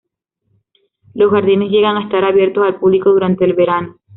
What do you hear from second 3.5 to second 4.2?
verano.